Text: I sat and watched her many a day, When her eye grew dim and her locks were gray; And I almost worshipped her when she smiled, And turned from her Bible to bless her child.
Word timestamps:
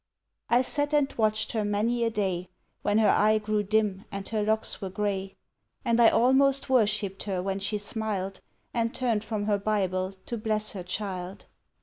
I 0.49 0.63
sat 0.63 0.95
and 0.95 1.13
watched 1.13 1.51
her 1.51 1.63
many 1.63 2.03
a 2.03 2.09
day, 2.09 2.49
When 2.81 2.97
her 2.97 3.09
eye 3.09 3.37
grew 3.37 3.61
dim 3.61 4.05
and 4.11 4.27
her 4.29 4.41
locks 4.41 4.81
were 4.81 4.89
gray; 4.89 5.35
And 5.85 6.01
I 6.01 6.09
almost 6.09 6.71
worshipped 6.71 7.21
her 7.25 7.39
when 7.43 7.59
she 7.59 7.77
smiled, 7.77 8.41
And 8.73 8.95
turned 8.95 9.23
from 9.23 9.45
her 9.45 9.59
Bible 9.59 10.13
to 10.25 10.39
bless 10.39 10.71
her 10.71 10.81
child. 10.81 11.45